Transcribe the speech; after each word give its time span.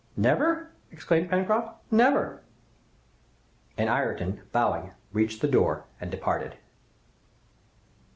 "Never?" 0.17 0.71
exclaimed 0.91 1.29
Pencroft. 1.29 1.77
"Never!" 1.91 2.41
And 3.77 3.87
Ayrton, 3.87 4.41
bowing, 4.51 4.93
reached 5.13 5.41
the 5.43 5.47
door 5.47 5.85
and 5.99 6.09
departed. 6.09 6.57